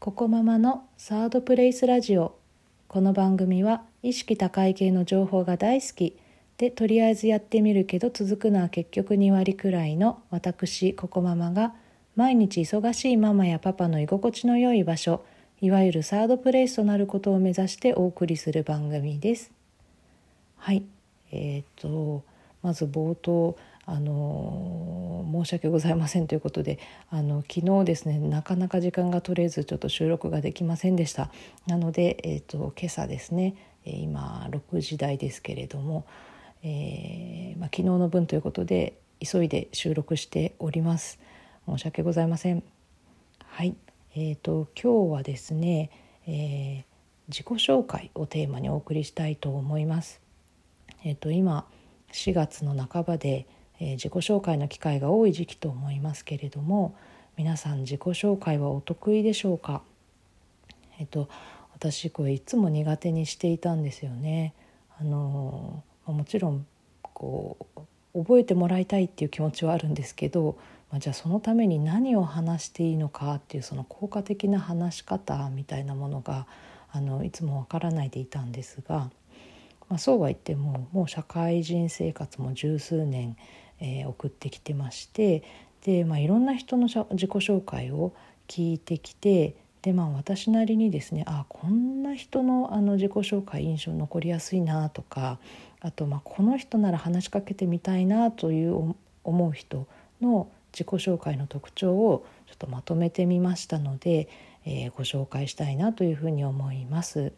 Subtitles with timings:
[0.00, 2.38] ココママのサードプレイスラジオ。
[2.86, 6.16] この番組は意識高い系の情報が大好き。
[6.56, 11.74] でとりあえずやってみるけど続くのは結局2割くらいの私ココママが
[12.14, 15.24] 毎日忙しいママやパパの居心地の良い場所
[15.60, 19.50] いわゆるサードプレイスとなることを目指してお送りする番組です。
[20.58, 20.84] はい。
[21.32, 22.22] えー、と
[22.62, 24.97] まず冒頭あの
[25.30, 26.78] 申し訳ございませんということで
[27.10, 31.30] あの昨日ですねなかなか時間が取れずちょっと収録ができませんでした。
[31.66, 36.06] なので、えーと、今朝ですね今6時台ですけれども、
[36.62, 41.18] えー、まあ、昨日の分ということで急いで収録しております。
[41.66, 42.62] 申し訳ございません。
[43.44, 43.74] はい。
[44.14, 45.90] えーと、今日はですね、
[46.26, 46.84] えー、
[47.28, 50.20] 自己紹介をテーマにお送りしたいと思います。
[51.04, 51.66] えーと今
[52.12, 53.46] 4月の半ばで
[53.80, 56.94] えー、自己紹介の機会が多い時期と思いますけれども
[57.36, 59.82] 皆さん自己紹介はお得意でしょうか？
[60.98, 61.28] えっと
[61.74, 64.52] 私これいつも苦手にしていたんですよね。
[65.00, 66.66] あのもちろん
[67.02, 70.58] こう覚えてもらいたいっていう気持ちはあるんですけど、
[70.90, 76.48] まあ、じゃあそのために何を話していいのかっていうその効果的な話し方みたいなものが
[76.90, 79.10] あのいつもわからないでいたんですが、
[79.88, 83.36] まあ、そうは言ってももう社会人生活も十数年
[83.80, 85.42] えー、送ってきてまして
[85.84, 88.12] で、まあ、いろんな人の自己紹介を
[88.48, 95.38] 聞いてきてで、まあ、私なりにですねあこんな人のあの自己紹介印象残りやすいなとか
[95.80, 99.86] あと、まあ、この人なら話しかけてみたいなという思う人
[100.20, 104.28] の自己紹介の特徴をちょっとまとめてみましたので、
[104.64, 107.32] えー、ご紹介したいなというふうに思います。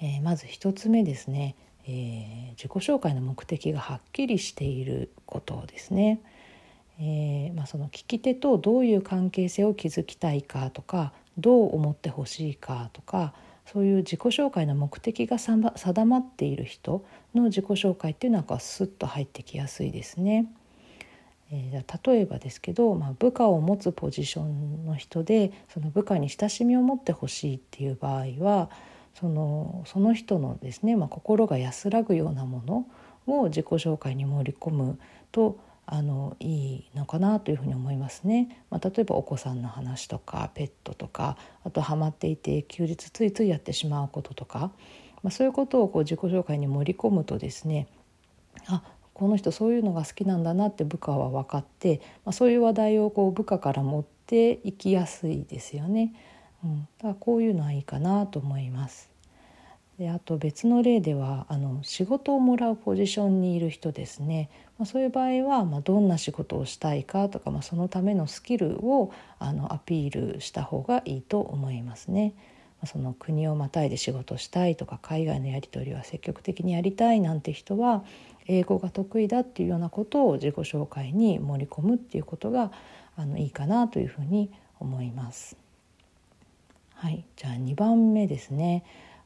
[0.00, 1.54] えー、まず1つ目ですね
[1.88, 6.20] えー、自己紹介の目的がはっきりしていることですね。
[6.98, 13.34] えーまあ、その聞き手とどういう関係性を築きたいかとかどう思ってほしいかとか
[13.66, 20.46] そういう自己紹介の目的が定まっている人の自己紹介っていうのはスッと入ってきやすいですね。
[21.52, 28.70] えー、例えばですけど、まあ、部下を持つポジションの人でその部下に親しみを持ってほしいっていう場合は
[29.18, 32.86] そのその人のですね、まあ、心が安らぐようなもの
[33.26, 34.98] を自己紹介に盛り込む
[35.32, 38.64] とあのいいのかなというふうに思いますね。
[38.70, 44.72] まあ、例えばお子さんの話とかペットとかあとハマっていて休日ついついやってしまうこととか、
[45.22, 47.86] まあ、そういうことをこう自己紹介に盛り込むとですね
[48.66, 48.82] あ
[49.14, 56.12] この人そういうのが好きなんだなって部下は分かって、まあ、そういう話題をこう部下から持っていきやすいですよね。
[56.66, 59.08] うん、だからこういうのはいいかなと思います。
[59.98, 72.34] であと別の例ではあの仕事をもらうポジションにいる人ですね、まあ、そういう場合は、まあ、どんな仕事をしたいかとか、まあ、そのためのスキルをあのアピールした方がいいと思いますね。
[72.82, 78.04] ま、その国をまたいで仕事したいとか海外のやり取りは積極的にやりたいなんて人は
[78.48, 82.70] 英語が得意だっていうようなことを自己紹介に盛り込むっていうことが
[83.16, 85.65] あのいいかなというふうに思います。
[86.96, 88.82] はい、じゃあ2番目ですね。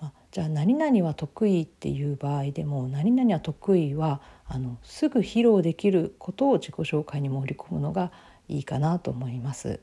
[0.00, 8.10] まあ、じゃあ何々は得意っていう場合でも何々は得意はあのすぐ披露できることを自己紹介に盛り込むのが
[8.48, 9.78] いいかなと思います。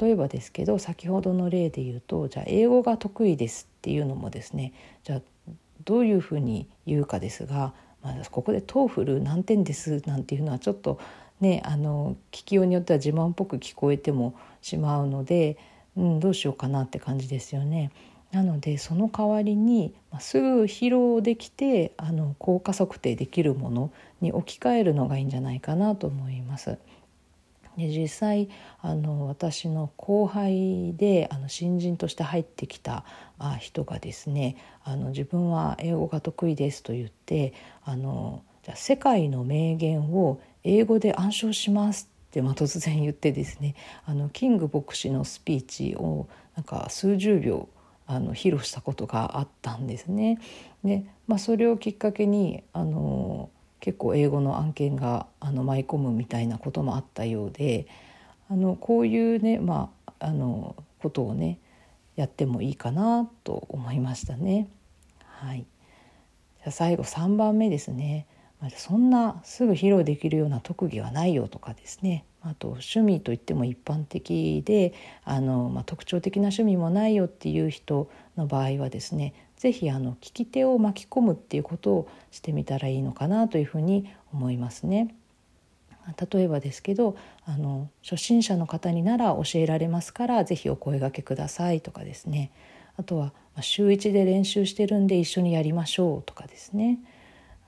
[0.00, 4.72] 例えばですけど先ほどの例で言うとじゃあ英語が得意ですっていうのもですね
[5.04, 5.22] じゃあ
[5.84, 7.72] どういうふうに言うかですが、
[8.02, 10.98] まあ、ここで「TOEFL 何点です」なんていうのはちょっと
[11.40, 15.56] ねあの聞きようによっては自慢っぽく聞こえてもしまうので
[15.96, 17.90] うん、どうしようかなって感じですよね。
[18.32, 26.78] なのでその代わりに、まあ、すぐ披露できてあの効果測定できるものに置き換えるのがいいんじゃないかなと思います。
[27.76, 28.48] で実際
[28.80, 33.04] あの私の後輩であの新人として入ってきた
[33.38, 37.52] あ人がですねあの自分は英語が得意ですと言って
[37.84, 47.68] あのじゃ世界の名言を英語で暗唱しますで、まあ、突然言ってですねあのキング牧師のスピーチをなんか数十秒
[48.06, 50.38] あの披露したことがあったんですね。
[50.84, 53.50] で、まあ、それをきっかけにあの
[53.80, 57.86] 結構英語の案件があの舞い込むみたいなこともあったようで
[58.48, 61.58] あのこういうね、まあ、あのことをね
[62.14, 64.68] やってもいいかなと思いましたね。
[65.24, 65.66] はい、
[66.62, 68.26] じゃ最後3番目ですね。
[68.70, 72.24] そんなすぐ披露できるような特技はないよとかですね。
[72.42, 85.14] あと趣味といっても一般的であの、まあ、特徴的な趣味もないよっていう人の場合はですね是非あの聞き手を巻き込むっていうことをしてみたらいいのかなというふうに思いますね。
[86.32, 92.52] 例えばですけどあの初心者の方になら教えられますから是非お声がけくださいとかですね。
[92.96, 96.98] あとは週1で練習してるんで一緒にやりましょうとかですね、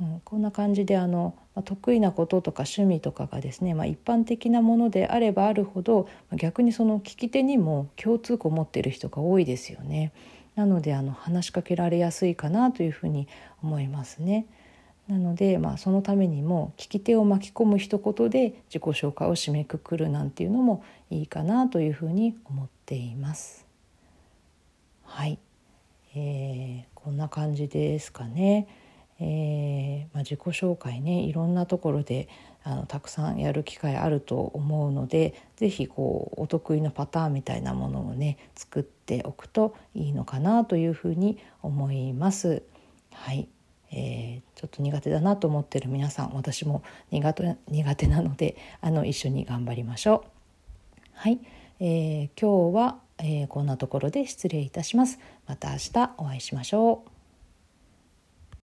[0.00, 10.12] うん、こんな感じであの得意なこととか趣味とかがですね、まあ、一般的なものであればあるほど逆にその聞き手にも共通項を持っている人が多いですよね。
[10.56, 13.28] なのであの話しかけられやすいかなというふうに
[13.62, 14.46] 思いますね。
[15.08, 23.66] なので、まあ、そのためにも聞き手を巻き込む一言で自己紹介を締めくくるなんていうのもいいかなというふうに思っています。
[25.04, 25.38] はい、
[26.14, 28.66] えー、こんな感じですかね。
[29.20, 32.28] えーまあ、自己紹介ねいろんなところで
[32.64, 42.62] あのたくさんやる機会あると思うので是非こうお得意のパターンみたいなものをね作っておくといいのかなというふうに思います。
[43.12, 43.48] はい
[43.92, 46.82] えー、ちょっと苦手だなと思ってる皆さん私も
[47.12, 50.34] 苦手苦手なのであの一緒に頑張りましょう。
[51.12, 51.38] はい、
[51.78, 55.20] えー、今日は、えー、こんなところで失礼いたします。
[55.46, 57.13] また明日お会いしましょう。